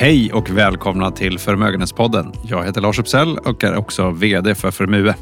[0.00, 2.32] Hej och välkomna till Förmögenhetspodden.
[2.44, 5.14] Jag heter Lars Uppsell och är också VD för Förmue.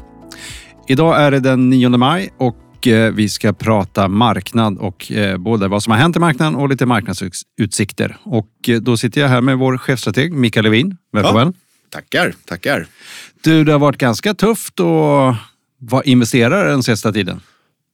[0.87, 5.67] Idag är det den 9 maj och eh, vi ska prata marknad och eh, både
[5.67, 8.17] vad som har hänt i marknaden och lite marknadsutsikter.
[8.23, 10.97] Och eh, då sitter jag här med vår chefstrateg Mikael Levin.
[11.11, 11.53] Välkommen!
[11.55, 12.87] Ja, tackar, tackar.
[13.43, 15.35] Du, det har varit ganska tufft att
[15.79, 17.41] vara investerare den senaste tiden.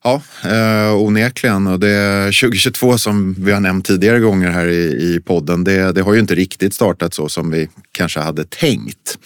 [0.03, 1.67] Ja, eh, onekligen.
[1.67, 6.01] Och det 2022 som vi har nämnt tidigare gånger här i, i podden, det, det
[6.01, 9.17] har ju inte riktigt startat så som vi kanske hade tänkt.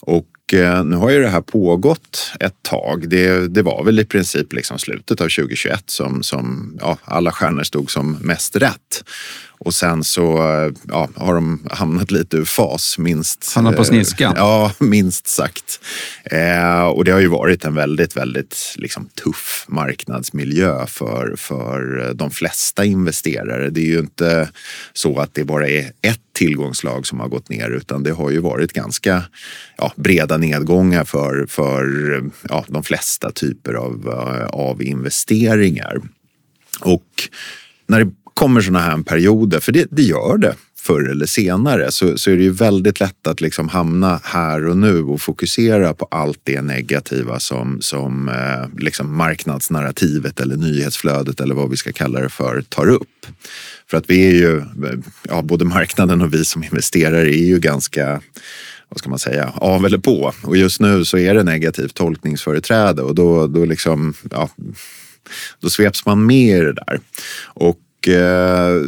[0.00, 3.08] Och eh, nu har ju det här pågått ett tag.
[3.08, 7.62] Det, det var väl i princip liksom slutet av 2021 som, som ja, alla stjärnor
[7.62, 9.04] stod som mest rätt.
[9.64, 10.38] Och sen så
[10.88, 13.52] ja, har de hamnat lite ur fas, minst.
[13.54, 14.34] Hamnat på sniskan?
[14.44, 15.80] Ja, minst sagt.
[16.24, 22.30] Eh, och det har ju varit en väldigt, väldigt liksom, tuff marknadsmiljö för, för de
[22.30, 23.70] flesta investerare.
[23.70, 24.48] Det är ju inte
[24.92, 28.38] så att det bara är ett tillgångslag som har gått ner utan det har ju
[28.38, 29.22] varit ganska
[29.76, 34.08] ja, breda nedgångar för, för ja, de flesta typer av,
[34.52, 36.00] av investeringar.
[36.80, 37.08] Och
[37.86, 40.54] när det kommer sådana här perioder, för det, det gör det
[40.84, 44.76] förr eller senare, så, så är det ju väldigt lätt att liksom hamna här och
[44.76, 51.54] nu och fokusera på allt det negativa som, som eh, liksom marknadsnarrativet eller nyhetsflödet eller
[51.54, 53.26] vad vi ska kalla det för tar upp.
[53.90, 57.58] För att vi är ju, eh, ja, både marknaden och vi som investerare är ju
[57.58, 58.20] ganska
[58.88, 60.32] vad ska man säga, av eller på.
[60.42, 64.50] Och just nu så är det negativt tolkningsföreträde och då, då, liksom, ja,
[65.60, 67.00] då sveps man med i det där.
[67.44, 68.82] Och eh,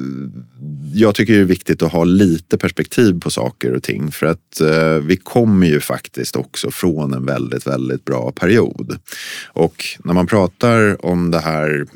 [0.95, 4.61] jag tycker det är viktigt att ha lite perspektiv på saker och ting för att
[4.61, 8.99] eh, vi kommer ju faktiskt också från en väldigt, väldigt bra period.
[9.47, 11.87] Och när man pratar om det här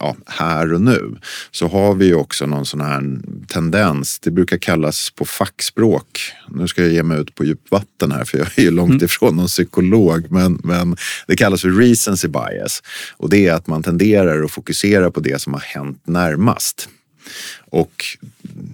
[0.00, 1.16] ja, här och nu
[1.50, 3.02] så har vi ju också någon sån här
[3.48, 4.18] tendens.
[4.18, 6.20] Det brukar kallas på fackspråk.
[6.48, 9.04] Nu ska jag ge mig ut på djupvatten här för jag är ju långt mm.
[9.04, 10.26] ifrån någon psykolog.
[10.30, 10.96] Men, men
[11.26, 12.82] det kallas för recency bias
[13.16, 16.88] och det är att man tenderar att fokusera på det som har hänt närmast.
[17.70, 18.04] Och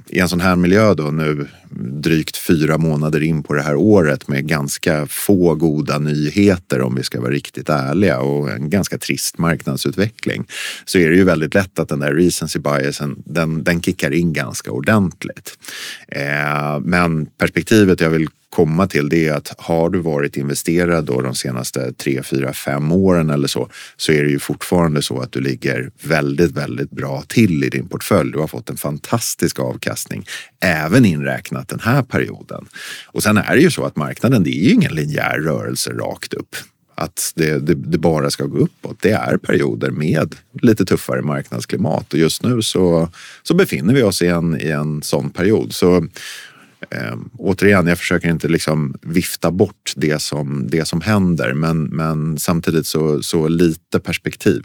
[0.07, 1.47] i en sån här miljö då nu
[1.81, 7.03] drygt fyra månader in på det här året med ganska få goda nyheter om vi
[7.03, 10.47] ska vara riktigt ärliga och en ganska trist marknadsutveckling
[10.85, 14.33] så är det ju väldigt lätt att den där recency biasen den, den kickar in
[14.33, 15.59] ganska ordentligt.
[16.09, 21.21] Eh, men perspektivet jag vill komma till det är att har du varit investerad då
[21.21, 25.33] de senaste tre, fyra, fem åren eller så, så är det ju fortfarande så att
[25.33, 28.33] du ligger väldigt, väldigt bra till i din portfölj.
[28.33, 30.27] Du har fått en fantastisk avkastning,
[30.61, 32.67] även inräknat den här perioden.
[33.07, 36.35] Och sen är det ju så att marknaden, det är ju ingen linjär rörelse rakt
[36.35, 36.57] upp
[36.99, 38.97] att det, det, det, bara ska gå uppåt.
[39.01, 43.09] Det är perioder med lite tuffare marknadsklimat och just nu så,
[43.43, 45.75] så befinner vi oss i en, i en sån period.
[45.75, 46.07] Så
[46.91, 52.39] Eh, återigen, jag försöker inte liksom vifta bort det som, det som händer men, men
[52.39, 54.63] samtidigt så, så lite perspektiv.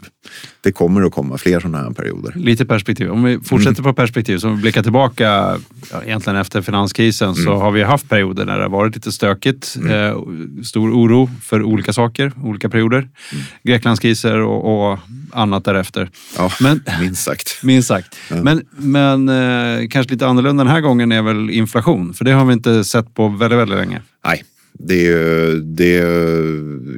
[0.60, 2.32] Det kommer att komma fler sådana här perioder.
[2.36, 3.10] Lite perspektiv.
[3.10, 3.84] Om vi fortsätter mm.
[3.84, 5.58] på perspektiv, så blickar tillbaka
[5.92, 7.44] ja, egentligen efter finanskrisen mm.
[7.44, 9.76] så har vi haft perioder när det har varit lite stökigt.
[9.76, 9.90] Mm.
[9.90, 10.16] Eh,
[10.62, 12.98] stor oro för olika saker, olika perioder.
[12.98, 13.44] Mm.
[13.62, 14.98] Greklandskriser och, och
[15.32, 16.10] annat därefter.
[16.36, 17.58] Ja, men, minst sagt.
[17.62, 18.16] minst sagt.
[18.30, 18.36] Ja.
[18.42, 22.03] Men, men eh, kanske lite annorlunda den här gången är väl inflation.
[22.12, 24.02] För det har vi inte sett på väldigt, väldigt länge.
[24.24, 24.44] Nej,
[24.78, 25.14] det,
[25.60, 25.96] det,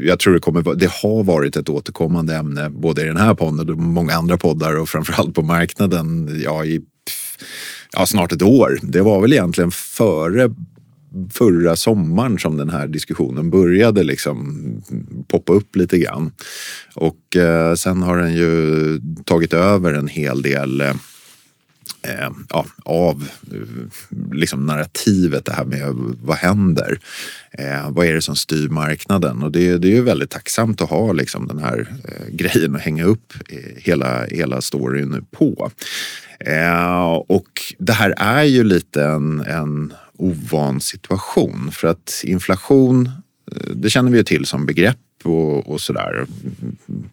[0.07, 3.71] jag tror det, kommer, det har varit ett återkommande ämne både i den här podden
[3.71, 6.81] och många andra poddar och framförallt på marknaden ja, i
[7.93, 8.79] ja, snart ett år.
[8.83, 10.55] Det var väl egentligen före
[11.33, 14.63] förra sommaren som den här diskussionen började liksom
[15.29, 16.33] poppa upp lite grann.
[16.95, 20.95] Och eh, sen har den ju tagit över en hel del eh,
[22.07, 26.99] eh, ja, av eh, liksom narrativet, det här med vad händer?
[27.51, 29.43] Eh, vad är det som styr marknaden?
[29.43, 32.83] Och det, det är ju väldigt tacksamt att ha liksom den här eh, grejen att
[32.83, 35.71] hänga upp eh, hela, hela storyn på.
[36.41, 43.11] Eh, och det här är ju lite en, en ovan situation för att inflation,
[43.53, 46.27] Eh, det känner vi ju till som begrepp och, och sådär.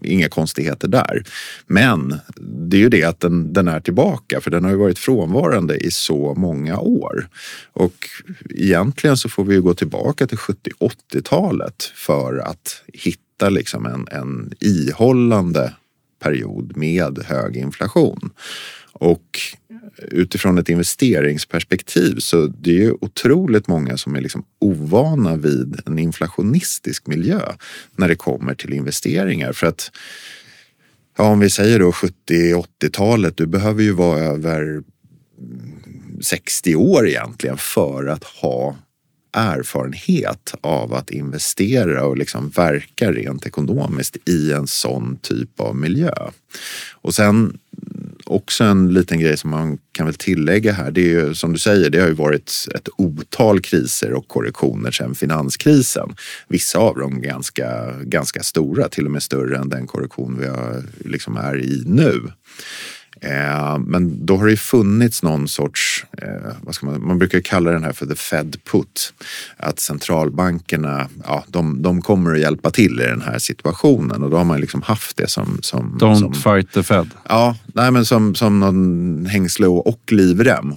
[0.01, 1.23] Inga konstigheter där.
[1.67, 4.99] Men det är ju det att den, den är tillbaka för den har ju varit
[4.99, 7.27] frånvarande i så många år.
[7.73, 8.07] Och
[8.49, 14.53] egentligen så får vi ju gå tillbaka till 70-80-talet för att hitta liksom en, en
[14.59, 15.73] ihållande
[16.23, 18.29] period med hög inflation.
[18.93, 19.39] Och
[19.97, 25.99] utifrån ett investeringsperspektiv så det är ju otroligt många som är liksom ovana vid en
[25.99, 27.41] inflationistisk miljö
[27.95, 29.53] när det kommer till investeringar.
[29.53, 29.91] För att
[31.17, 34.83] ja, om vi säger då 70-80-talet, du behöver ju vara över
[36.21, 38.77] 60 år egentligen för att ha
[39.33, 46.13] erfarenhet av att investera och liksom verka rent ekonomiskt i en sån typ av miljö.
[46.93, 47.59] Och sen
[48.33, 50.91] också en liten grej som man kan väl tillägga här.
[50.91, 54.91] Det är ju som du säger, det har ju varit ett otal kriser och korrektioner
[54.91, 56.15] sedan finanskrisen.
[56.47, 60.83] Vissa av dem ganska, ganska stora, till och med större än den korrektion vi har,
[61.05, 62.21] liksom är i nu.
[63.23, 67.39] Eh, men då har det ju funnits någon sorts, eh, vad ska man, man brukar
[67.39, 69.13] kalla den här för the Fed put.
[69.57, 74.37] Att centralbankerna, ja, de, de kommer att hjälpa till i den här situationen och då
[74.37, 75.59] har man liksom haft det som...
[75.61, 77.09] som Don't som, fight the Fed.
[77.29, 80.73] Ja, nej, men som, som någon hängsle och livrem.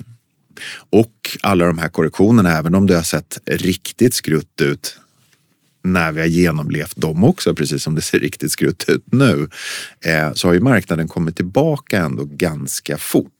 [0.90, 4.98] Och alla de här korrektionerna, även om det har sett riktigt skrutt ut
[5.92, 9.48] när vi har genomlevt dem också, precis som det ser riktigt skrutt ut nu,
[10.00, 13.32] eh, så har ju marknaden kommit tillbaka ändå ganska fort.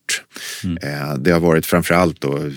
[0.65, 0.77] Mm.
[0.83, 2.51] Eh, det har varit framförallt då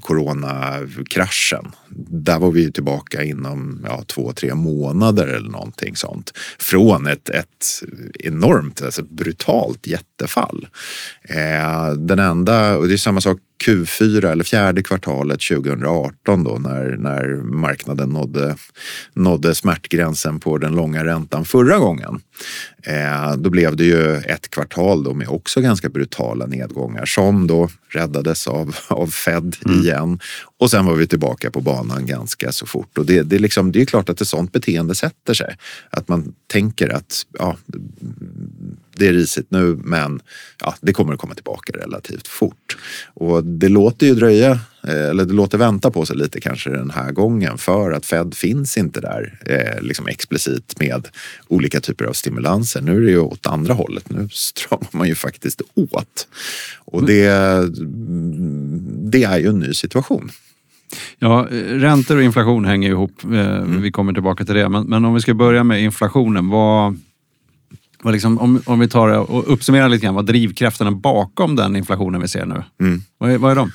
[0.00, 1.72] coronakraschen.
[2.10, 6.32] Där var vi tillbaka inom ja, två, tre månader eller någonting sånt.
[6.58, 7.82] Från ett, ett
[8.14, 10.68] enormt, alltså brutalt jättefall.
[11.22, 16.96] Eh, den enda, och det är samma sak Q4 eller fjärde kvartalet 2018 då när,
[16.96, 18.56] när marknaden nådde,
[19.14, 22.20] nådde smärtgränsen på den långa räntan förra gången.
[22.82, 27.68] Eh, då blev det ju ett kvartal då med också ganska brutala nedgångar som då
[27.88, 29.80] räddades av, av Fed mm.
[29.80, 30.20] igen.
[30.58, 32.98] Och sen var vi tillbaka på banan ganska så fort.
[32.98, 35.56] Och det, det, är liksom, det är klart att ett sånt beteende sätter sig.
[35.90, 37.56] Att man tänker att ja,
[38.98, 40.20] det är risigt nu men
[40.60, 42.76] ja, det kommer att komma tillbaka relativt fort.
[43.14, 44.50] Och det låter ju dröja,
[44.88, 48.34] eh, eller det låter vänta på sig lite kanske den här gången för att Fed
[48.34, 51.08] finns inte där eh, liksom explicit med
[51.48, 52.80] olika typer av stimulanser.
[52.80, 54.10] Nu är det ju åt andra hållet.
[54.10, 56.28] Nu stramar man ju faktiskt åt.
[56.84, 57.28] Och det,
[59.10, 60.30] det är ju en ny situation.
[61.18, 63.24] Ja, räntor och inflation hänger ihop.
[63.24, 63.82] Eh, mm.
[63.82, 64.68] Vi kommer tillbaka till det.
[64.68, 66.48] Men, men om vi ska börja med inflationen.
[66.48, 66.98] Vad,
[68.02, 72.20] vad liksom, om, om vi tar och uppsummerar lite grann, vad drivkrafterna bakom den inflationen
[72.20, 72.64] vi ser nu?
[72.80, 73.02] Mm.
[73.18, 73.72] Vad, är, vad är de?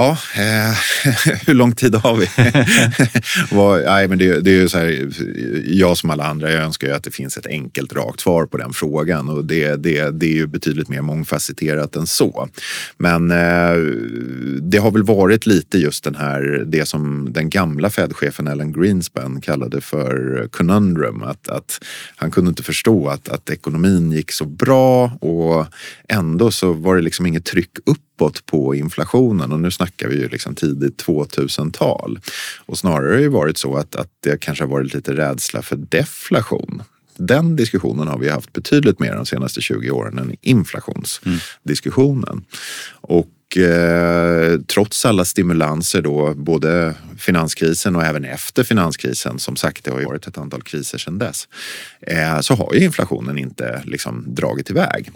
[0.00, 0.74] Ja, eh,
[1.46, 2.26] hur lång tid har vi?
[3.56, 5.08] Var, nej, men det, det är ju så här,
[5.66, 8.56] jag som alla andra, jag önskar ju att det finns ett enkelt rakt svar på
[8.56, 12.48] den frågan och det, det, det är ju betydligt mer mångfacetterat än så.
[12.98, 13.76] Men eh,
[14.62, 19.40] det har väl varit lite just den här, det som den gamla Fed-chefen Ellen Greenspan
[19.40, 21.22] kallade för conundrum.
[21.22, 21.80] Att, att
[22.16, 25.66] han kunde inte förstå att, att ekonomin gick så bra och
[26.08, 30.20] ändå så var det liksom inget tryck upp uppåt på inflationen och nu snackar vi
[30.20, 32.20] ju liksom tidigt 2000-tal.
[32.66, 35.62] Och snarare har det ju varit så att, att det kanske har varit lite rädsla
[35.62, 36.82] för deflation.
[37.16, 42.32] Den diskussionen har vi haft betydligt mer de senaste 20 åren än inflationsdiskussionen.
[42.32, 42.44] Mm.
[43.00, 49.90] Och eh, trots alla stimulanser då, både finanskrisen och även efter finanskrisen, som sagt det
[49.90, 51.48] har ju varit ett antal kriser sedan dess,
[52.00, 55.10] eh, så har ju inflationen inte liksom dragit iväg.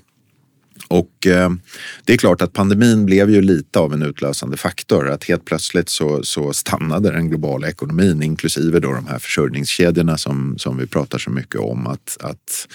[0.89, 1.51] Och eh,
[2.05, 5.09] det är klart att pandemin blev ju lite av en utlösande faktor.
[5.09, 10.59] Att helt plötsligt så, så stannade den globala ekonomin inklusive då de här försörjningskedjorna som,
[10.59, 11.87] som vi pratar så mycket om.
[11.87, 12.69] Att, att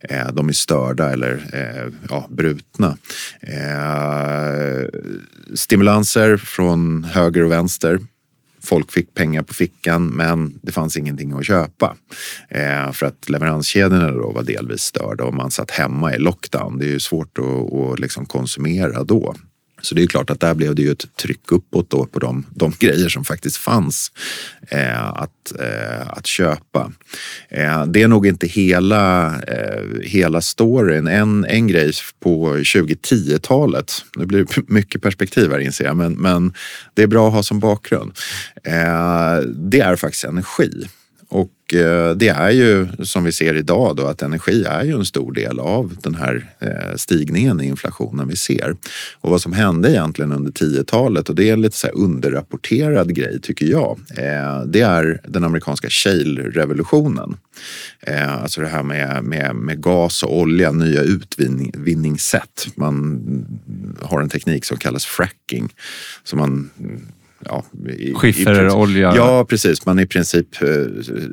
[0.00, 2.96] eh, de är störda eller eh, ja, brutna.
[3.40, 4.88] Eh,
[5.54, 7.98] stimulanser från höger och vänster
[8.62, 11.96] folk fick pengar på fickan men det fanns ingenting att köpa.
[12.48, 16.78] Eh, för att leveranskedjorna då var delvis störda och man satt hemma i lockdown.
[16.78, 19.34] Det är ju svårt att, att liksom konsumera då.
[19.82, 22.46] Så det är klart att där blev det ju ett tryck uppåt då på de,
[22.50, 24.12] de grejer som faktiskt fanns
[24.68, 26.92] eh, att, eh, att köpa.
[27.48, 31.06] Eh, det är nog inte hela, eh, hela storyn.
[31.06, 36.52] En, en grej på 2010-talet, nu blir det mycket perspektiv här inser jag, men, men
[36.94, 38.12] det är bra att ha som bakgrund.
[38.64, 40.88] Eh, det är faktiskt energi.
[41.30, 45.04] Och eh, det är ju som vi ser idag då att energi är ju en
[45.04, 48.76] stor del av den här eh, stigningen i inflationen vi ser.
[49.20, 53.40] Och vad som hände egentligen under 10-talet och det är en lite så underrapporterad grej
[53.40, 53.98] tycker jag.
[54.16, 57.36] Eh, det är den amerikanska shale-revolutionen.
[58.40, 62.66] Alltså det här med, med, med gas och olja, nya utvinningssätt.
[62.74, 63.20] Man
[64.02, 65.74] har en teknik som kallas fracking.
[66.24, 66.70] Så man
[67.44, 67.64] ja,
[68.14, 69.12] Skifferolja?
[69.16, 69.86] Ja, precis.
[69.86, 70.68] Man i princip eh,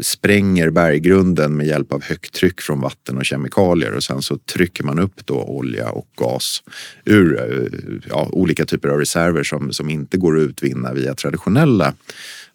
[0.01, 4.83] spränger berggrunden med hjälp av högt tryck från vatten och kemikalier och sen så trycker
[4.83, 6.63] man upp då olja och gas
[7.05, 11.93] ur eh, ja, olika typer av reserver som, som inte går att utvinna via traditionella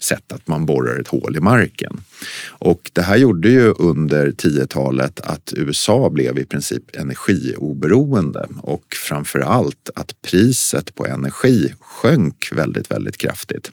[0.03, 2.01] sätt att man borrar ett hål i marken.
[2.49, 9.41] Och det här gjorde ju under 10-talet att USA blev i princip energioberoende och framför
[9.41, 13.73] allt att priset på energi sjönk väldigt, väldigt kraftigt.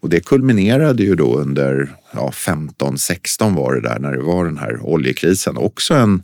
[0.00, 4.58] Och det kulminerade ju då under ja, 15-16 var det där när det var den
[4.58, 5.56] här oljekrisen.
[5.56, 6.22] Också en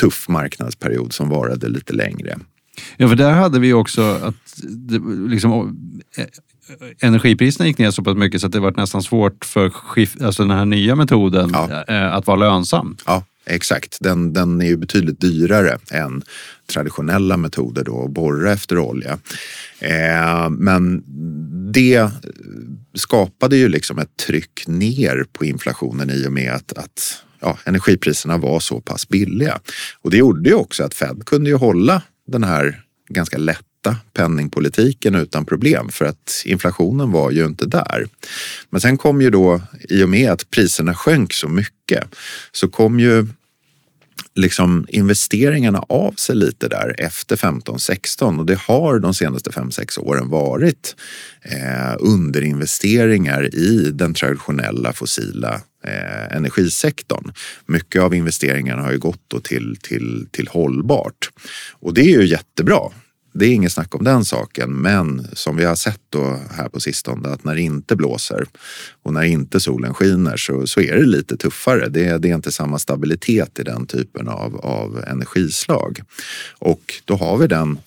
[0.00, 2.38] tuff marknadsperiod som varade lite längre.
[2.96, 5.78] Ja, för där hade vi också att det, liksom,
[6.16, 6.26] eh,
[7.00, 10.42] energipriserna gick ner så pass mycket så att det var nästan svårt för skif, alltså
[10.42, 11.84] den här nya metoden ja.
[11.88, 12.96] Eh, att vara lönsam.
[13.06, 13.96] Ja, exakt.
[14.00, 16.22] Den, den är ju betydligt dyrare än
[16.66, 19.18] traditionella metoder då, att borra efter olja.
[19.78, 21.02] Eh, men
[21.72, 22.10] det
[22.94, 28.38] skapade ju liksom ett tryck ner på inflationen i och med att, att ja, energipriserna
[28.38, 29.60] var så pass billiga.
[30.02, 35.14] Och det gjorde ju också att Fed kunde ju hålla den här ganska lätta penningpolitiken
[35.14, 38.06] utan problem för att inflationen var ju inte där.
[38.70, 42.14] Men sen kom ju då, i och med att priserna sjönk så mycket,
[42.52, 43.26] så kom ju
[44.34, 50.28] liksom investeringarna av sig lite där efter 15-16 och det har de senaste 5-6 åren
[50.28, 50.96] varit
[51.42, 57.32] eh, underinvesteringar i den traditionella fossila eh, energisektorn.
[57.66, 61.30] Mycket av investeringarna har ju gått till, till, till hållbart
[61.80, 62.90] och det är ju jättebra.
[63.32, 66.80] Det är inget snack om den saken, men som vi har sett då här på
[66.80, 68.46] sistone att när det inte blåser
[69.02, 71.88] och när inte solen skiner så, så är det lite tuffare.
[71.88, 76.02] Det, det är inte samma stabilitet i den typen av, av energislag.
[76.58, 77.78] Och då har vi den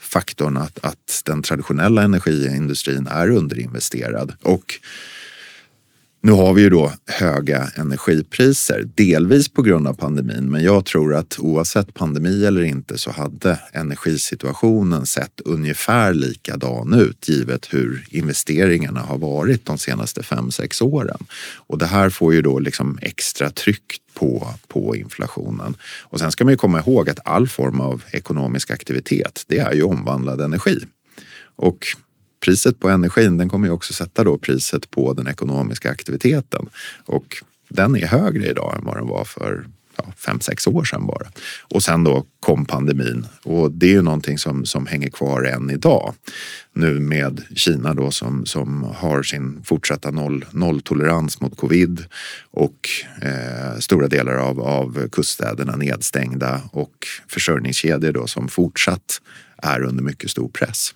[0.00, 4.32] faktorn att, att den traditionella energiindustrin är underinvesterad.
[4.42, 4.80] Och
[6.20, 11.14] nu har vi ju då höga energipriser, delvis på grund av pandemin, men jag tror
[11.14, 19.00] att oavsett pandemi eller inte så hade energisituationen sett ungefär likadan ut givet hur investeringarna
[19.00, 21.26] har varit de senaste fem sex åren.
[21.56, 25.76] Och det här får ju då liksom extra tryck på, på inflationen.
[26.00, 29.72] Och sen ska man ju komma ihåg att all form av ekonomisk aktivitet, det är
[29.72, 30.78] ju omvandlad energi.
[31.56, 31.86] Och
[32.48, 36.68] priset på energin den kommer ju också sätta då priset på den ekonomiska aktiviteten.
[37.04, 41.06] Och den är högre idag än vad den var för ja, fem, sex år sedan
[41.06, 41.28] bara.
[41.62, 45.70] Och sen då kom pandemin och det är ju någonting som, som hänger kvar än
[45.70, 46.14] idag.
[46.72, 52.04] Nu med Kina då som, som har sin fortsatta noll, nolltolerans mot covid
[52.50, 52.88] och
[53.22, 59.20] eh, stora delar av, av kuststäderna nedstängda och försörjningskedjor då som fortsatt
[59.62, 60.94] är under mycket stor press.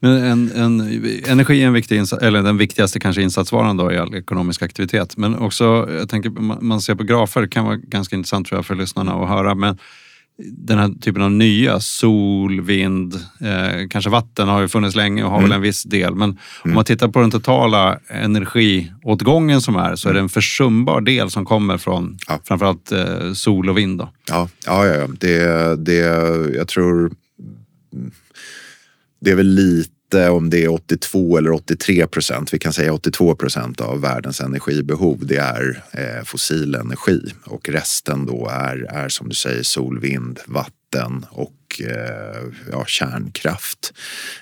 [0.00, 0.80] Men en, en,
[1.26, 5.16] energi är en viktig insats, eller den viktigaste kanske insatsvaran då i all ekonomisk aktivitet.
[5.16, 6.30] Men också, jag tänker
[6.62, 9.54] man ser på grafer, det kan vara ganska intressant tror jag för lyssnarna att höra.
[9.54, 9.78] Men
[10.42, 15.30] den här typen av nya, sol, vind, eh, kanske vatten har ju funnits länge och
[15.30, 15.50] har mm.
[15.50, 16.14] väl en viss del.
[16.14, 16.38] Men mm.
[16.64, 21.30] om man tittar på den totala energiåtgången som är så är det en försumbar del
[21.30, 22.40] som kommer från ja.
[22.44, 23.98] framförallt eh, sol och vind.
[23.98, 24.08] Då.
[24.28, 25.06] Ja, ja, ja.
[25.18, 25.94] Det, det,
[26.56, 27.10] jag tror
[29.20, 33.34] det är väl lite om det är 82 eller 83 procent, vi kan säga 82
[33.34, 37.20] procent av världens energibehov, det är eh, fossil energi.
[37.44, 43.92] Och resten då är, är som du säger sol, vind, vatten och Eh, ja, kärnkraft.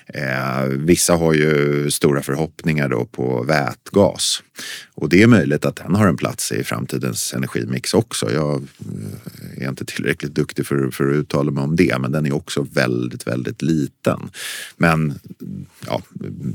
[0.05, 4.43] Eh, vissa har ju stora förhoppningar då på vätgas
[4.93, 8.31] och det är möjligt att den har en plats i framtidens energimix också.
[8.33, 12.25] Jag eh, är inte tillräckligt duktig för, för att uttala mig om det, men den
[12.25, 14.29] är också väldigt, väldigt liten.
[14.77, 15.19] Men
[15.87, 16.01] ja,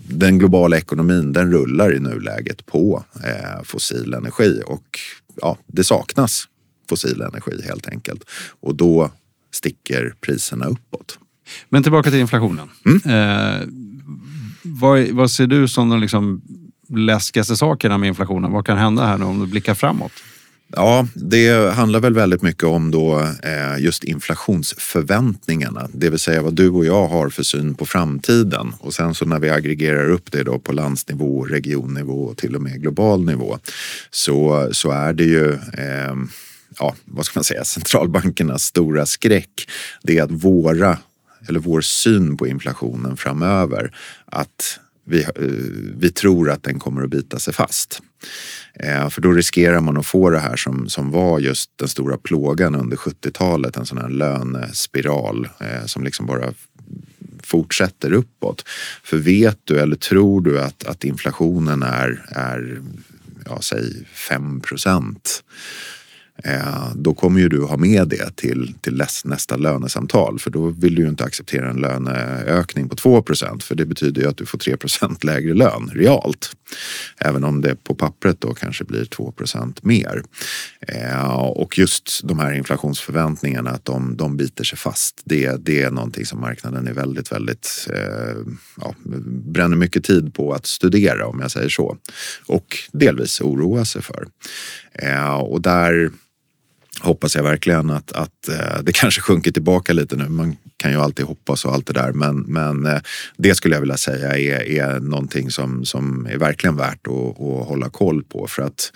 [0.09, 4.99] den globala ekonomin, den rullar i nuläget på eh, fossil energi och
[5.41, 6.49] ja, det saknas
[6.89, 8.25] fossil energi helt enkelt.
[8.61, 9.11] Och då
[9.53, 11.19] sticker priserna uppåt.
[11.69, 12.69] Men tillbaka till inflationen.
[12.87, 13.01] Mm.
[13.05, 13.69] Eh,
[14.63, 16.43] vad, vad, ser du som de liksom
[16.89, 18.53] läskigaste sakerna med inflationen?
[18.53, 20.13] Vad kan hända här nu om du blickar framåt?
[20.77, 26.55] Ja, det handlar väl väldigt mycket om då eh, just inflationsförväntningarna, det vill säga vad
[26.55, 28.73] du och jag har för syn på framtiden.
[28.79, 32.63] Och sen så när vi aggregerar upp det då på landsnivå, regionnivå och till och
[32.63, 33.59] med global nivå
[34.11, 36.15] så, så är det ju eh,
[36.79, 39.69] ja, vad ska man säga, centralbankernas stora skräck,
[40.03, 40.99] det är att våra,
[41.49, 45.31] eller vår syn på inflationen framöver, att vi, eh,
[45.97, 48.03] vi tror att den kommer att bita sig fast.
[48.75, 52.19] Eh, för då riskerar man att få det här som, som var just den stora
[52.19, 56.55] plågan under 70-talet, en sån här lönespiral eh, som liksom bara
[57.43, 58.65] fortsätter uppåt.
[59.03, 62.81] För vet du eller tror du att, att inflationen är, är
[63.47, 65.45] ja, säg 5 procent
[66.45, 70.95] Eh, då kommer ju du ha med det till, till nästa lönesamtal för då vill
[70.95, 74.59] du ju inte acceptera en löneökning på 2% för det betyder ju att du får
[74.59, 76.57] 3% lägre lön realt.
[77.19, 80.23] Även om det på pappret då kanske blir 2% mer.
[80.89, 85.23] Eh, och just de här inflationsförväntningarna att de, de biter sig fast.
[85.25, 88.37] Det, det är någonting som marknaden är väldigt, väldigt eh,
[88.81, 88.95] ja,
[89.27, 91.97] bränner mycket tid på att studera om jag säger så.
[92.47, 94.27] Och delvis oroa sig för
[95.41, 96.11] och där
[97.03, 100.29] hoppas jag verkligen att, att eh, det kanske sjunker tillbaka lite nu.
[100.29, 102.13] Man kan ju alltid hoppas och allt det där.
[102.13, 103.01] Men, men eh,
[103.37, 107.67] det skulle jag vilja säga är, är någonting som, som är verkligen värt att, att
[107.67, 108.47] hålla koll på.
[108.47, 108.93] För att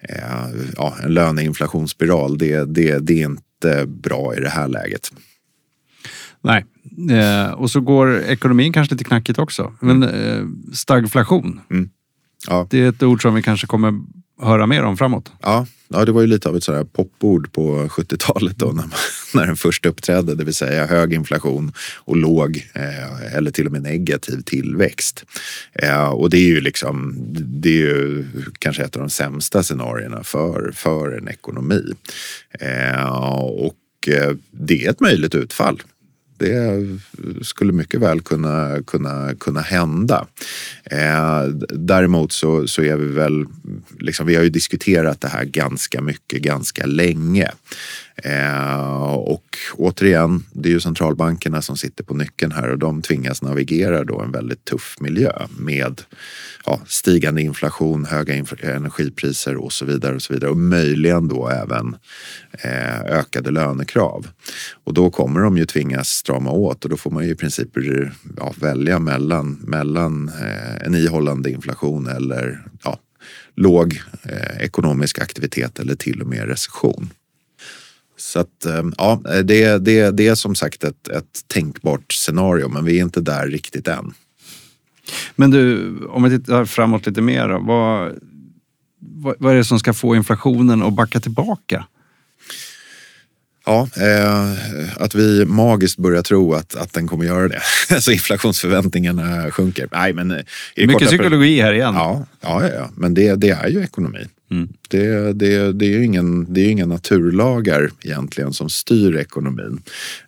[0.00, 5.12] eh, ja, en löneinflationsspiral, det, det, det är inte bra i det här läget.
[6.40, 6.64] Nej,
[7.54, 9.72] och så går ekonomin kanske lite knackigt också.
[9.80, 10.06] Men
[10.72, 11.90] stagflation, mm.
[12.48, 12.66] ja.
[12.70, 13.92] det är ett ord som vi kanske kommer
[14.42, 15.32] höra mer om framåt.
[15.42, 18.90] Ja, ja det var ju lite av ett sådär popord på 70-talet då när, man,
[19.34, 23.72] när den först uppträdde, det vill säga hög inflation och låg eh, eller till och
[23.72, 25.24] med negativ tillväxt.
[25.72, 27.14] Eh, och det är ju liksom,
[27.62, 28.24] det är ju
[28.58, 31.94] kanske ett av de sämsta scenarierna för, för en ekonomi.
[32.50, 33.08] Eh,
[33.42, 35.82] och eh, det är ett möjligt utfall.
[36.38, 36.98] Det
[37.42, 40.26] skulle mycket väl kunna, kunna, kunna hända.
[40.84, 43.44] Eh, däremot så, så är vi väl,
[43.98, 47.50] liksom, vi har ju diskuterat det här ganska mycket, ganska länge.
[48.22, 49.44] Eh, och
[49.74, 54.20] återigen, det är ju centralbankerna som sitter på nyckeln här och de tvingas navigera då
[54.20, 56.02] en väldigt tuff miljö med
[56.66, 61.48] ja, stigande inflation, höga inf energipriser och så vidare och så vidare och möjligen då
[61.48, 61.96] även
[62.52, 64.26] eh, ökade lönekrav.
[64.84, 67.68] Och då kommer de ju tvingas strama åt och då får man ju i princip
[68.36, 72.98] ja, välja mellan, mellan eh, en ihållande inflation eller ja,
[73.54, 77.10] låg eh, ekonomisk aktivitet eller till och med recession.
[78.16, 82.84] Så att, eh, ja, det, det, det är som sagt ett, ett tänkbart scenario men
[82.84, 84.14] vi är inte där riktigt än.
[85.36, 88.14] Men du, om vi tittar framåt lite mer då, vad,
[89.38, 91.86] vad, är det som ska få inflationen att backa tillbaka?
[93.66, 97.60] Ja, eh, att vi magiskt börjar tro att, att den kommer göra det.
[97.94, 99.88] alltså inflationsförväntningarna sjunker.
[99.92, 100.42] Nej, men eh,
[100.76, 101.94] Mycket psykologi här igen.
[101.94, 104.26] Ja, ja, ja, men det, det är ju ekonomi.
[104.50, 104.68] Mm.
[104.88, 109.82] Det, det, det, är ju ingen, det är inga naturlagar egentligen som styr ekonomin.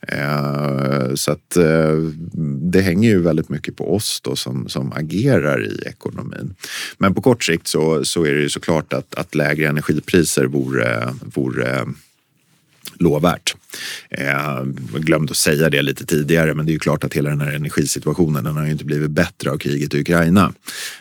[0.08, 1.96] Eh, så att eh,
[2.72, 6.54] det hänger ju väldigt mycket på oss då som, som agerar i ekonomin.
[6.98, 11.14] Men på kort sikt så, så är det ju såklart att, att lägre energipriser vore,
[11.34, 11.86] vore
[12.98, 13.54] lovvärt.
[14.10, 14.26] Eh,
[14.92, 17.40] jag glömde att säga det lite tidigare, men det är ju klart att hela den
[17.40, 20.52] här energisituationen den har ju inte blivit bättre av kriget i Ukraina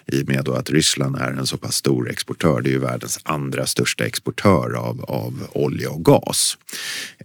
[0.06, 2.62] i och med då att Ryssland är en så pass stor exportör.
[2.62, 6.58] Det är ju världens andra största exportör av, av olja och gas.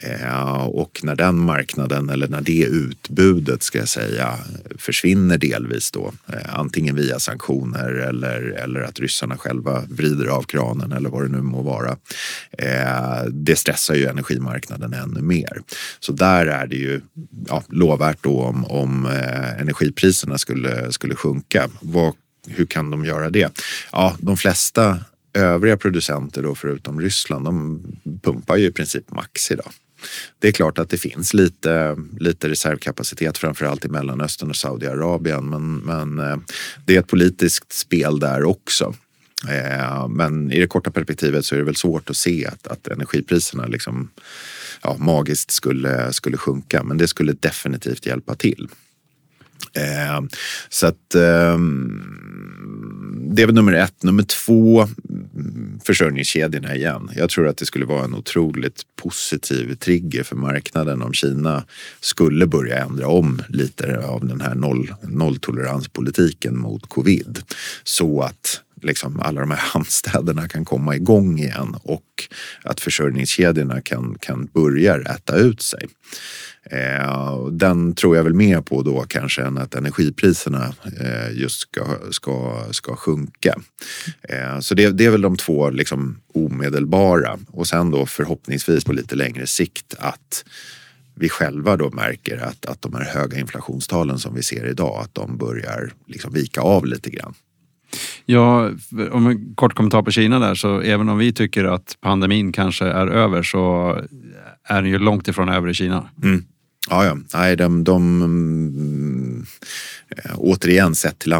[0.01, 4.39] Eh, och när den marknaden, eller när det utbudet ska jag säga,
[4.79, 10.93] försvinner delvis då, eh, antingen via sanktioner eller, eller att ryssarna själva vrider av kranen
[10.93, 11.97] eller vad det nu må vara.
[13.31, 15.63] Det stressar ju energimarknaden ännu mer mer.
[16.01, 17.01] Så där är det ju
[17.49, 21.69] ja, lovvärt då om, om eh, energipriserna skulle, skulle sjunka.
[21.81, 22.15] Vad,
[22.47, 23.61] hur kan de göra det?
[23.93, 24.99] Ja, de flesta
[25.35, 27.83] övriga producenter då förutom Ryssland, de
[28.23, 29.73] pumpar ju i princip max idag.
[30.39, 35.77] Det är klart att det finns lite, lite reservkapacitet framförallt i Mellanöstern och Saudiarabien men,
[35.77, 36.37] men eh,
[36.85, 38.95] det är ett politiskt spel där också.
[39.49, 42.89] Eh, men i det korta perspektivet så är det väl svårt att se att, att
[42.89, 44.11] energipriserna liksom
[44.83, 46.83] ja, magiskt skulle, skulle sjunka.
[46.83, 48.69] Men det skulle definitivt hjälpa till.
[49.75, 50.23] Eh,
[50.69, 51.59] så att eh,
[53.33, 54.03] det är väl nummer ett.
[54.03, 54.89] Nummer två,
[55.85, 57.11] försörjningskedjorna igen.
[57.17, 61.65] Jag tror att det skulle vara en otroligt positiv trigger för marknaden om Kina
[62.01, 67.43] skulle börja ändra om lite av den här noll, nolltoleranspolitiken mot covid.
[67.85, 72.05] Så att liksom alla de här hamnstäderna kan komma igång igen och
[72.63, 75.89] att försörjningskedjorna kan, kan börja äta ut sig.
[76.65, 81.85] Eh, den tror jag väl mer på då kanske än att energipriserna eh, just ska,
[82.11, 83.61] ska, ska sjunka.
[84.23, 88.93] Eh, så det, det är väl de två liksom omedelbara och sen då förhoppningsvis på
[88.93, 90.45] lite längre sikt att
[91.15, 95.15] vi själva då märker att, att de här höga inflationstalen som vi ser idag, att
[95.15, 97.35] de börjar liksom vika av lite grann.
[98.27, 98.71] Ja,
[99.11, 102.85] om en kort kommentar på Kina där, så även om vi tycker att pandemin kanske
[102.85, 103.97] är över så
[104.65, 106.09] är den ju långt ifrån över i Kina.
[106.23, 106.45] Mm.
[106.91, 107.17] Ja, ja.
[107.35, 109.47] Nej, de, de,
[110.09, 111.33] eh, återigen sett till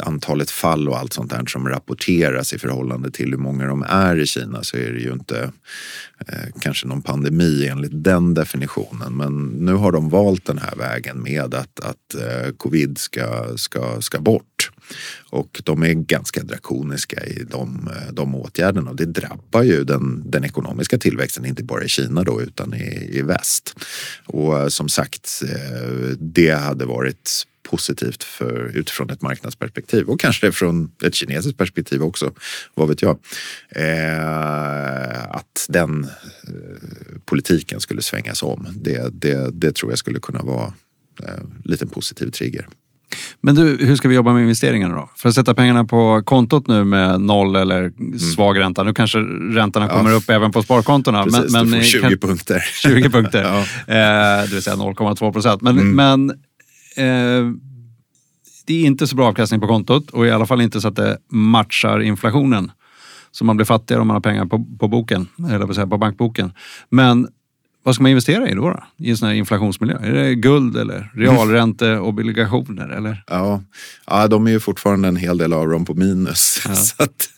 [0.00, 4.20] antalet fall och allt sånt där som rapporteras i förhållande till hur många de är
[4.20, 5.52] i Kina så är det ju inte
[6.28, 9.16] eh, kanske någon pandemi enligt den definitionen.
[9.16, 14.00] Men nu har de valt den här vägen med att, att eh, covid ska, ska,
[14.00, 14.55] ska bort.
[15.30, 20.30] Och de är ganska drakoniska i de, eh, de åtgärderna och det drabbar ju den,
[20.30, 23.74] den ekonomiska tillväxten, inte bara i Kina då utan i, i väst.
[24.26, 30.52] Och eh, som sagt, eh, det hade varit positivt för, utifrån ett marknadsperspektiv och kanske
[30.52, 32.32] från ett kinesiskt perspektiv också,
[32.74, 33.18] vad vet jag.
[33.68, 40.42] Eh, att den eh, politiken skulle svängas om, det, det, det tror jag skulle kunna
[40.42, 40.74] vara
[41.22, 42.68] en eh, liten positiv trigger.
[43.40, 45.10] Men du, hur ska vi jobba med investeringarna då?
[45.16, 48.18] För att sätta pengarna på kontot nu med noll eller mm.
[48.18, 48.82] svag ränta.
[48.82, 50.16] Nu kanske räntorna kommer ja.
[50.16, 51.22] upp även på sparkontona.
[51.22, 52.60] Precis, men, men, du får 20 kan, punkter.
[52.82, 53.58] 20 punkter, ja.
[53.94, 55.62] eh, det vill säga 0,2 procent.
[55.62, 55.96] Men, mm.
[55.96, 56.30] men
[56.96, 57.52] eh,
[58.66, 60.96] det är inte så bra avkastning på kontot och i alla fall inte så att
[60.96, 62.70] det matchar inflationen.
[63.30, 66.52] Så man blir fattigare om man har pengar på, på boken, eller på bankboken.
[66.90, 67.28] Men
[67.86, 68.84] vad ska man investera i då, då?
[68.96, 69.98] I en sån här inflationsmiljö?
[70.02, 72.88] Är det guld eller realränteobligationer?
[72.88, 73.24] Eller?
[73.26, 73.62] Ja.
[74.06, 76.62] ja, de är ju fortfarande en hel del av dem på minus.
[76.64, 76.74] Ja.
[77.04, 77.30] Att,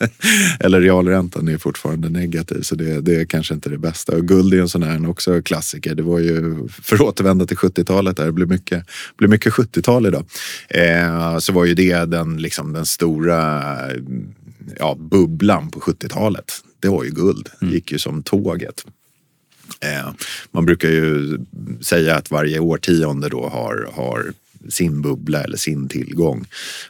[0.61, 4.17] eller realräntan är fortfarande negativ så det, det är kanske inte det bästa.
[4.17, 5.95] Och guld är en sån här också klassiker.
[5.95, 10.07] Det var ju, för att återvända till 70-talet, där det blir mycket, blir mycket 70-tal
[10.07, 10.25] idag.
[10.69, 13.65] Eh, så var ju det den, liksom, den stora
[14.79, 16.53] ja, bubblan på 70-talet.
[16.81, 17.49] Det var ju guld.
[17.61, 17.75] Det mm.
[17.75, 18.85] gick ju som tåget.
[19.81, 20.11] Eh,
[20.51, 21.39] man brukar ju
[21.81, 24.33] säga att varje årtionde då har, har
[24.69, 26.45] sin bubbla eller sin tillgång.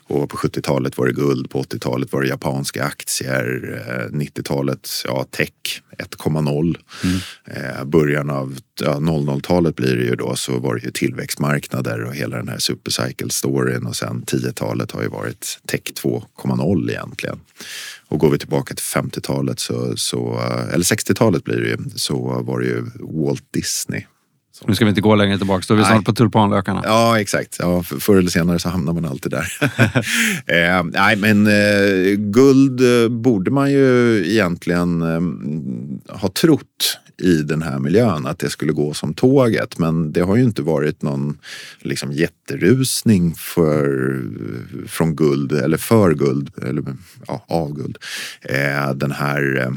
[0.04, 5.82] Och på 70-talet var det guld, på 80-talet var det japanska aktier, 90-talet ja, tech
[5.98, 6.76] 1,0.
[7.04, 7.18] Mm.
[7.44, 12.14] Eh, början av ja, 00-talet blir det ju då så var det ju tillväxtmarknader och
[12.14, 17.40] hela den här supercycle-storyn och sen 10-talet har ju varit tech 2,0 egentligen.
[18.08, 20.40] Och går vi tillbaka till 50-talet så, så
[20.72, 24.04] eller 60-talet blir det ju, så var det ju Walt Disney
[24.66, 26.82] nu ska vi inte gå längre tillbaka, då är vi snart på tulpanlökarna.
[26.84, 27.56] Ja, exakt.
[27.58, 29.52] Ja, förr eller senare så hamnar man alltid där.
[30.46, 37.62] eh, nej, men eh, guld eh, borde man ju egentligen eh, ha trott i den
[37.62, 39.78] här miljön att det skulle gå som tåget.
[39.78, 41.38] Men det har ju inte varit någon
[41.80, 44.22] liksom, jätterusning för,
[44.86, 46.84] från guld eller för guld, eller
[47.26, 47.98] ja, av guld.
[48.42, 49.72] Eh, den här eh,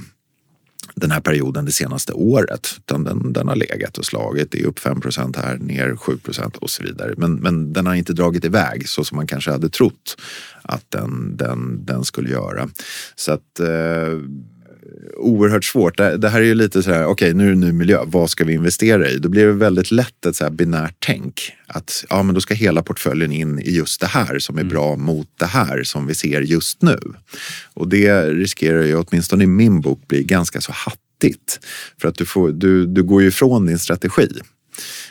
[1.01, 2.75] den här perioden det senaste året.
[2.77, 4.51] Utan den, den har legat och slagit.
[4.51, 7.13] Det är upp 5% här, ner 7% och så vidare.
[7.17, 10.17] Men, men den har inte dragit iväg så som man kanske hade trott
[10.61, 12.69] att den, den, den skulle göra.
[13.15, 14.19] Så att eh,
[15.17, 15.97] oerhört svårt.
[15.97, 17.99] Det, det, här är ju lite så här, okej okay, nu är det ny miljö,
[18.05, 19.17] vad ska vi investera i?
[19.17, 21.51] Då blir det väldigt lätt ett så här binärt tänk.
[21.67, 24.73] Att ja, men då ska hela portföljen in i just det här som är mm.
[24.73, 26.99] bra mot det här som vi ser just nu.
[27.73, 31.59] Och det riskerar ju åtminstone i min bok bli ganska så hattigt.
[32.01, 34.29] För att du, får, du, du går ju ifrån din strategi.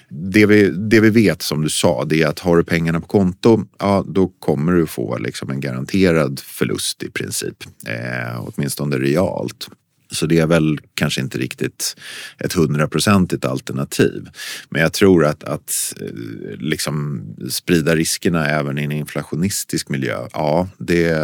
[0.09, 3.07] Det vi, det vi vet som du sa, det är att har du pengarna på
[3.07, 7.57] konto, ja då kommer du få liksom en garanterad förlust i princip.
[7.87, 9.69] Eh, åtminstone realt.
[10.13, 11.97] Så det är väl kanske inte riktigt
[12.39, 14.29] ett hundraprocentigt alternativ.
[14.69, 20.69] Men jag tror att, att eh, liksom sprida riskerna även i en inflationistisk miljö, ja,
[20.79, 21.15] det,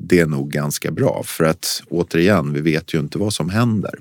[0.00, 1.22] det är nog ganska bra.
[1.26, 3.94] För att återigen, vi vet ju inte vad som händer.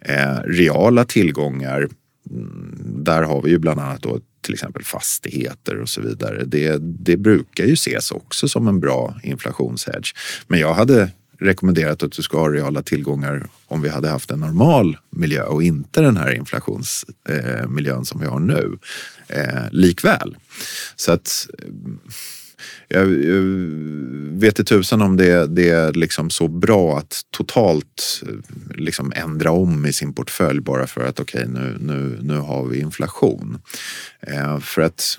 [0.00, 1.88] Eh, reala tillgångar,
[2.30, 6.44] Mm, där har vi ju bland annat då till exempel fastigheter och så vidare.
[6.44, 10.14] Det, det brukar ju ses också som en bra inflationshedge.
[10.46, 14.40] Men jag hade rekommenderat att du ska ha reala tillgångar om vi hade haft en
[14.40, 18.78] normal miljö och inte den här inflationsmiljön eh, som vi har nu.
[19.28, 20.36] Eh, likväl.
[20.96, 21.68] Så att eh,
[22.88, 23.42] jag, jag
[24.40, 28.22] vet inte tusan om det, det är liksom så bra att totalt
[28.74, 32.64] liksom ändra om i sin portfölj bara för att okej okay, nu, nu, nu har
[32.64, 33.58] vi inflation.
[34.20, 35.18] Eh, för att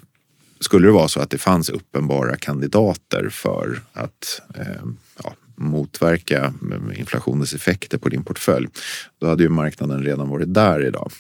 [0.60, 4.86] skulle det vara så att det fanns uppenbara kandidater för att eh,
[5.24, 6.54] ja, motverka
[6.96, 8.68] inflationens effekter på din portfölj,
[9.20, 11.12] då hade ju marknaden redan varit där idag.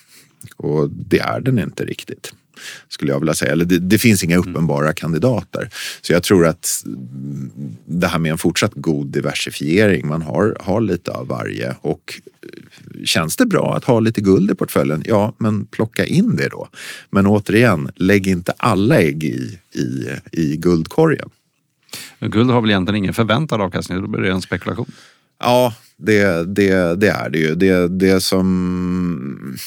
[0.57, 2.33] Och det är den inte riktigt
[2.87, 3.51] skulle jag vilja säga.
[3.51, 5.69] Eller det, det, finns inga uppenbara kandidater.
[6.01, 6.85] Så jag tror att
[7.85, 12.21] det här med en fortsatt god diversifiering, man har, har lite av varje och
[13.05, 15.03] känns det bra att ha lite guld i portföljen?
[15.05, 16.69] Ja, men plocka in det då.
[17.09, 21.29] Men återigen, lägg inte alla ägg i, i, i guldkorgen.
[22.19, 24.91] Men guld har väl egentligen ingen förväntad avkastning, då blir det en spekulation.
[25.39, 27.55] Ja, det, det, det är det ju.
[27.55, 29.57] Det, det som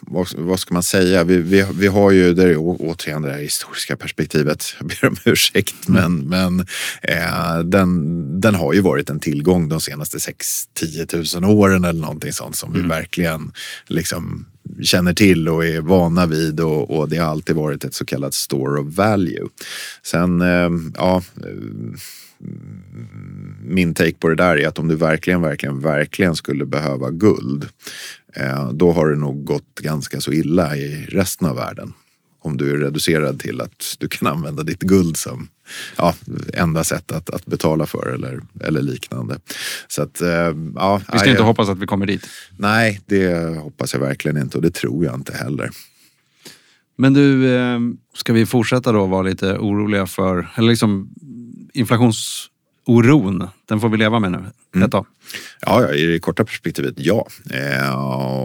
[0.00, 1.24] vad, vad, ska man säga?
[1.24, 5.16] Vi, vi, vi har ju, det är återigen det här historiska perspektivet, jag ber om
[5.24, 6.02] ursäkt, mm.
[6.02, 6.66] men, men
[7.02, 12.32] eh, den, den har ju varit en tillgång de senaste 6-10 000 åren eller någonting
[12.32, 12.82] sånt som mm.
[12.82, 13.52] vi verkligen
[13.86, 14.46] liksom
[14.82, 18.34] känner till och är vana vid och, och, det har alltid varit ett så kallat
[18.34, 19.48] store of value.
[20.02, 21.98] Sen, eh, ja eh,
[23.60, 27.68] min take på det där är att om du verkligen, verkligen, verkligen skulle behöva guld,
[28.72, 31.92] då har det nog gått ganska så illa i resten av världen.
[32.38, 35.48] Om du är reducerad till att du kan använda ditt guld som
[35.96, 36.14] ja,
[36.54, 39.38] enda sätt att, att betala för eller, eller liknande.
[39.88, 42.28] Så att, eh, ja, vi ska inte hoppas att vi kommer dit.
[42.56, 45.70] Nej, det hoppas jag verkligen inte och det tror jag inte heller.
[46.98, 47.78] Men du, eh,
[48.14, 51.14] ska vi fortsätta då vara lite oroliga för, eller liksom
[52.86, 54.38] inflationsoron, den får vi leva med nu
[54.74, 54.86] mm.
[54.86, 55.06] ett tag.
[55.60, 57.26] Ja, i det korta perspektivet ja.
[57.50, 57.94] Eh,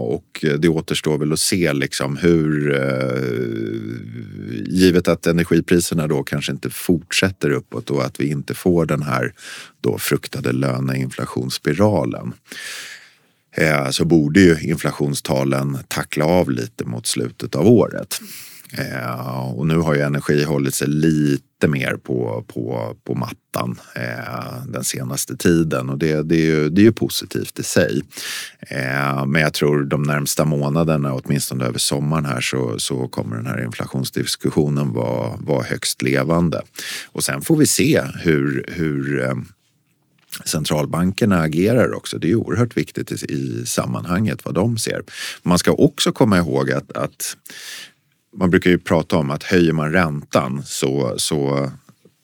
[0.00, 3.22] och det återstår väl att se liksom hur, eh,
[4.66, 9.32] givet att energipriserna då kanske inte fortsätter uppåt och att vi inte får den här
[9.80, 12.32] då fruktade löneinflationsspiralen
[13.56, 18.20] eh, så borde ju inflationstalen tackla av lite mot slutet av året.
[18.78, 24.64] Eh, och nu har ju energi hållit sig lite mer på, på, på mattan eh,
[24.66, 28.02] den senaste tiden och det, det, är ju, det är ju positivt i sig.
[28.60, 33.46] Eh, men jag tror de närmsta månaderna, åtminstone över sommaren här, så, så kommer den
[33.46, 36.62] här inflationsdiskussionen vara, vara högst levande.
[37.06, 39.34] Och sen får vi se hur, hur eh,
[40.44, 42.18] centralbankerna agerar också.
[42.18, 45.02] Det är oerhört viktigt i, i sammanhanget vad de ser.
[45.42, 47.36] Man ska också komma ihåg att, att
[48.36, 51.70] man brukar ju prata om att höjer man räntan så, så,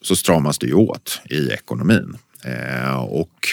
[0.03, 2.17] så stramas det ju åt i ekonomin.
[2.45, 3.49] Eh, och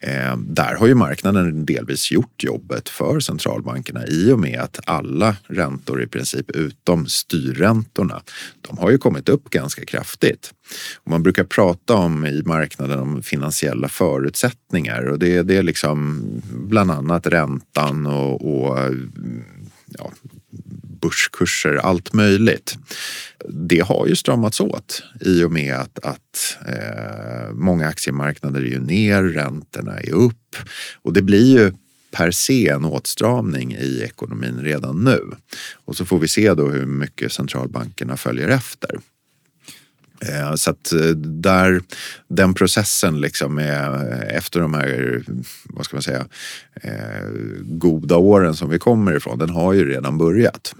[0.00, 5.36] eh, där har ju marknaden delvis gjort jobbet för centralbankerna i och med att alla
[5.46, 8.22] räntor i princip utom styrräntorna,
[8.60, 10.52] de har ju kommit upp ganska kraftigt.
[10.96, 16.22] Och man brukar prata om i marknaden om finansiella förutsättningar och det, det är liksom
[16.48, 18.78] bland annat räntan och, och
[19.86, 20.12] ja,
[21.00, 22.78] börskurser, allt möjligt.
[23.48, 28.80] Det har ju stramats åt i och med att, att eh, många aktiemarknader är ju
[28.80, 30.56] ner, räntorna är upp
[31.02, 31.72] och det blir ju
[32.10, 35.20] per se en åtstramning i ekonomin redan nu.
[35.84, 39.00] Och så får vi se då hur mycket centralbankerna följer efter.
[40.20, 41.80] Eh, så att eh, där,
[42.28, 45.22] den processen liksom är, efter de här,
[45.64, 46.26] vad ska man säga,
[46.82, 47.28] eh,
[47.60, 50.74] goda åren som vi kommer ifrån, den har ju redan börjat.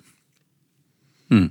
[1.30, 1.50] Mm.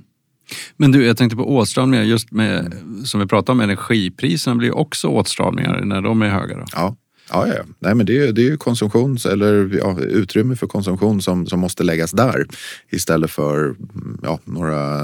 [0.76, 5.08] Men du, jag tänkte på åtstramningar, just med, som vi pratade om, energipriserna blir också
[5.08, 6.56] åtstramningar när de är höga.
[6.56, 6.64] Då.
[6.72, 6.96] Ja.
[7.30, 7.64] Ja, ja.
[7.78, 11.60] Nej, men det är, det är ju konsumtions eller ja, utrymme för konsumtion som, som
[11.60, 12.46] måste läggas där
[12.90, 13.76] istället för
[14.22, 15.02] ja, några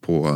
[0.00, 0.26] på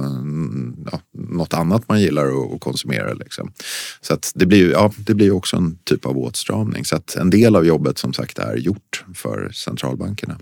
[0.92, 3.12] ja, något annat man gillar att konsumera.
[3.12, 3.52] Liksom.
[4.00, 6.84] Så att det blir ja, det blir också en typ av åtstramning.
[6.84, 10.38] Så att en del av jobbet som sagt är gjort för centralbankerna.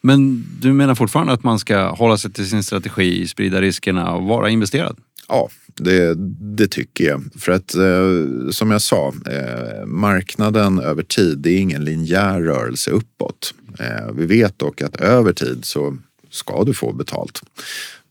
[0.00, 4.22] Men du menar fortfarande att man ska hålla sig till sin strategi, sprida riskerna och
[4.22, 4.96] vara investerad?
[5.28, 6.14] Ja, det,
[6.56, 7.22] det tycker jag.
[7.38, 12.90] För att eh, som jag sa, eh, marknaden över tid, det är ingen linjär rörelse
[12.90, 13.54] uppåt.
[13.78, 15.96] Eh, vi vet dock att över tid så
[16.30, 17.42] ska du få betalt.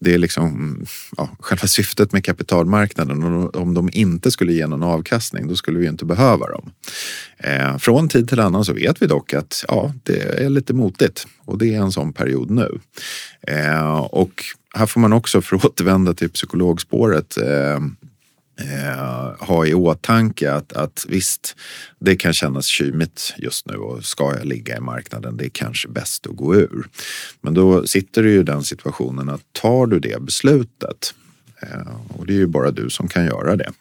[0.06, 0.80] Det är liksom
[1.18, 5.80] ja, själva syftet med kapitalmarknaden och om de inte skulle ge någon avkastning då skulle
[5.80, 6.72] vi inte behöva dem.
[7.38, 11.28] Eh, från tid till annan så vet vi dock att ja, det är lite motigt
[11.46, 12.80] och det är en sån period nu.
[13.48, 14.44] Eh, och
[14.76, 17.80] här får man också, för att återvända till psykologspåret, eh,
[18.60, 21.56] eh, ha i åtanke att, att visst,
[22.00, 25.88] det kan kännas kymigt just nu och ska jag ligga i marknaden, det är kanske
[25.88, 26.88] bäst att gå ur.
[27.42, 31.14] Men då sitter du ju i den situationen att tar du det beslutet,
[31.62, 33.72] eh, och det är ju bara du som kan göra det,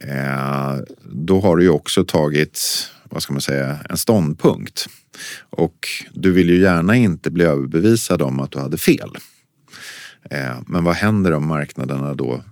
[0.00, 2.60] eh, då har du ju också tagit,
[3.04, 4.86] vad ska man säga, en ståndpunkt.
[5.50, 9.10] Och du vill ju gärna inte bli överbevisad om att du hade fel.
[10.30, 12.42] Eh, men vad händer om marknaderna då,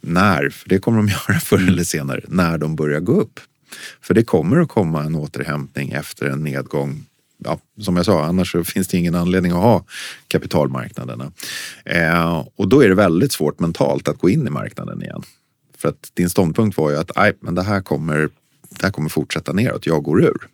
[0.00, 3.40] när, för det kommer de göra förr eller senare, när de börjar gå upp?
[4.00, 7.04] För det kommer att komma en återhämtning efter en nedgång
[7.44, 9.84] ja, som jag sa, annars finns det ingen anledning att ha
[10.28, 11.32] kapitalmarknaderna.
[11.84, 15.22] Eh, och då är det väldigt svårt mentalt att gå in i marknaden igen.
[15.78, 17.10] För att din ståndpunkt var ju att
[17.40, 18.28] men det här kommer,
[18.70, 20.48] det här kommer fortsätta neråt, jag går ur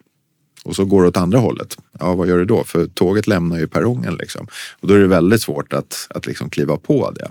[0.67, 1.77] och så går det åt andra hållet.
[1.99, 2.65] Ja, vad gör du då?
[2.65, 4.47] För tåget lämnar ju perrongen liksom.
[4.81, 7.29] Och då är det väldigt svårt att, att liksom kliva på det.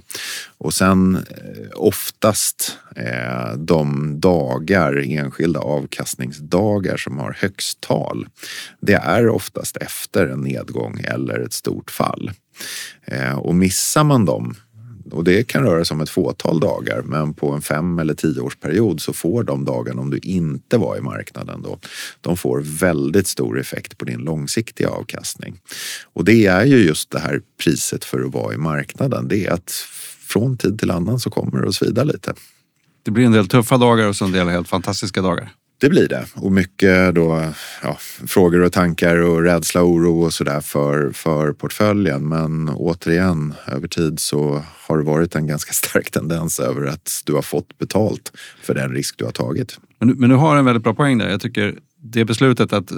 [0.58, 8.28] Och sen eh, oftast eh, de dagar, enskilda avkastningsdagar som har högst tal.
[8.82, 12.32] Det är oftast efter en nedgång eller ett stort fall.
[13.06, 14.56] Eh, och missar man dem
[15.11, 19.01] och det kan röra sig om ett fåtal dagar, men på en fem eller tioårsperiod
[19.01, 21.79] så får de dagarna, om du inte var i marknaden då,
[22.21, 25.59] de får väldigt stor effekt på din långsiktiga avkastning.
[26.13, 29.27] Och det är ju just det här priset för att vara i marknaden.
[29.27, 29.71] Det är att
[30.27, 32.33] från tid till annan så kommer det att svida lite.
[33.03, 35.51] Det blir en del tuffa dagar och så en del helt fantastiska dagar.
[35.77, 36.25] Det blir det.
[36.35, 37.43] Och mycket då,
[37.83, 42.27] ja, frågor och tankar och rädsla och oro och sådär för, för portföljen.
[42.27, 47.33] Men återigen, över tid så har det varit en ganska stark tendens över att du
[47.33, 49.79] har fått betalt för den risk du har tagit.
[49.99, 51.29] Men, men du har en väldigt bra poäng där.
[51.29, 51.75] Jag tycker
[52.11, 52.91] det beslutet att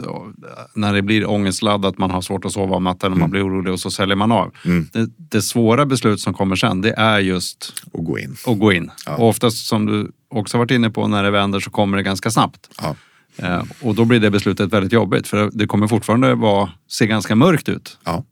[0.74, 3.20] när det blir ångestladdat, man har svårt att sova om natten och mm.
[3.20, 4.52] man blir orolig och så säljer man av.
[4.66, 4.88] Mm.
[4.94, 8.36] Det, det, svåra beslut som kommer sen, det är just att gå in.
[8.46, 8.92] Att gå in.
[9.06, 9.16] Ja.
[9.16, 12.32] Och oftast som du också varit inne på, när det vänder så kommer det ganska
[12.32, 12.70] snabbt.
[12.82, 12.96] Ja.
[13.38, 17.36] Eh, och då blir det beslutet väldigt jobbigt för det kommer fortfarande vara, se ganska
[17.36, 17.98] mörkt ut.
[18.04, 18.24] Ja.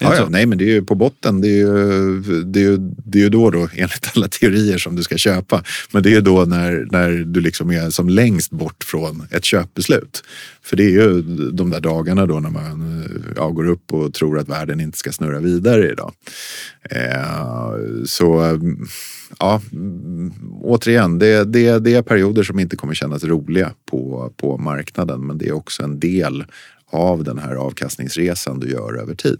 [0.00, 1.40] Ja, ja, alltså, nej, men det är ju på botten.
[1.40, 4.96] Det är ju, det är ju, det är ju då, då, enligt alla teorier, som
[4.96, 5.62] du ska köpa.
[5.90, 9.44] Men det är ju då när, när du liksom är som längst bort från ett
[9.44, 10.22] köpbeslut.
[10.62, 13.04] För det är ju de där dagarna då när man
[13.36, 16.12] ja, går upp och tror att världen inte ska snurra vidare idag.
[16.90, 18.58] Eh, så
[19.38, 19.62] ja,
[20.60, 25.26] återigen, det, det, det är perioder som inte kommer kännas roliga på, på marknaden.
[25.26, 26.44] Men det är också en del
[26.90, 29.38] av den här avkastningsresan du gör över tid.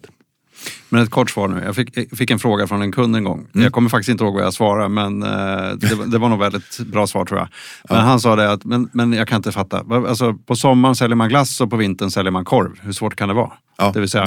[0.89, 1.63] Men ett kort svar nu.
[1.65, 3.39] Jag fick, fick en fråga från en kund en gång.
[3.39, 3.65] Mm.
[3.65, 5.29] Jag kommer faktiskt inte ihåg vad jag svarade men eh,
[5.77, 7.49] det, det, var nog väldigt bra svar tror jag.
[7.89, 8.05] Men ja.
[8.05, 9.85] han sa det att, men, men jag kan inte fatta.
[9.91, 12.81] Alltså, på sommaren säljer man glass och på vintern säljer man korv.
[12.83, 13.53] Hur svårt kan det vara?
[13.79, 13.91] Ja.
[13.95, 14.27] Det vill säga,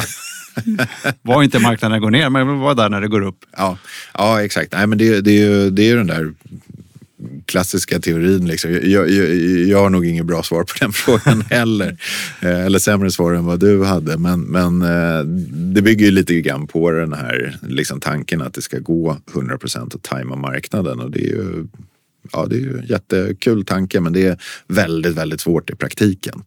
[1.22, 3.38] var inte marknaden går ner, men var där när det går upp.
[3.58, 3.78] Ja,
[4.14, 4.74] ja exakt.
[4.74, 6.34] Nej, men det, det, är ju, det är ju den där
[7.46, 8.48] klassiska teorin.
[8.48, 8.72] Liksom.
[8.72, 9.36] Jag, jag,
[9.68, 11.98] jag har nog inget bra svar på den frågan heller.
[12.42, 14.18] Eh, eller sämre svar än vad du hade.
[14.18, 15.24] Men, men eh,
[15.74, 19.58] det bygger ju lite grann på den här liksom, tanken att det ska gå 100
[19.58, 21.00] procent att tajma marknaden.
[21.00, 21.68] Och det är ju
[22.32, 26.44] ja, det är ju en jättekul tanke men det är väldigt, väldigt svårt i praktiken.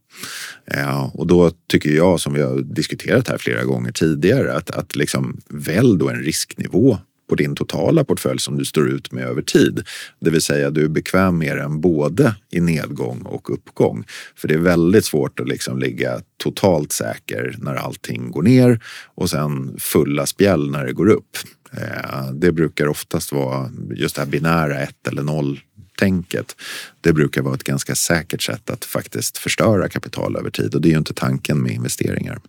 [0.67, 4.97] Ja, och då tycker jag, som vi har diskuterat här flera gånger tidigare, att, att
[4.97, 9.43] liksom välj då en risknivå på din totala portfölj som du står ut med över
[9.43, 9.83] tid.
[10.21, 14.05] Det vill säga du är bekväm med den både i nedgång och uppgång.
[14.37, 18.81] För det är väldigt svårt att liksom ligga totalt säker när allting går ner
[19.15, 21.37] och sen fulla spjäll när det går upp.
[21.73, 25.61] Eh, det brukar oftast vara just det här binära ett eller noll
[25.99, 26.57] tänket.
[27.01, 30.89] Det brukar vara ett ganska säkert sätt att faktiskt förstöra kapital över tid och det
[30.89, 32.41] är ju inte tanken med investeringar.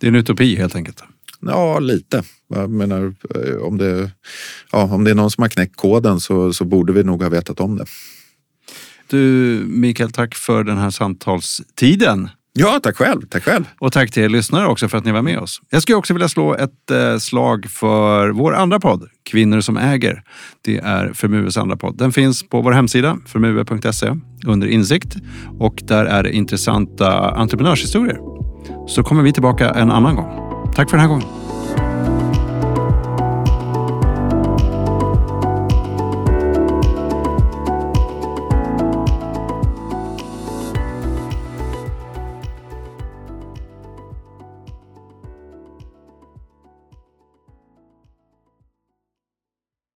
[0.00, 1.02] Det är en utopi helt enkelt.
[1.40, 2.22] Ja, lite.
[2.48, 4.10] Jag menar, eh, om, det,
[4.72, 7.28] ja, om det är någon som har knäckt koden så, så borde vi nog ha
[7.28, 7.84] vetat om det.
[9.06, 9.18] Du
[9.66, 12.28] Mikael, tack för den här samtalstiden.
[12.52, 13.20] Ja, tack själv.
[13.28, 13.64] Tack själv.
[13.78, 15.60] Och tack till er lyssnare också för att ni var med oss.
[15.70, 20.22] Jag skulle också vilja slå ett eh, slag för vår andra podd, Kvinnor som äger.
[20.60, 21.98] Det är Förmues andra podd.
[21.98, 25.16] Den finns på vår hemsida, förmue.se, under insikt.
[25.58, 28.18] Och där är det intressanta entreprenörshistorier.
[28.88, 30.49] Så kommer vi tillbaka en annan gång.
[30.74, 31.28] Tack för den här gången.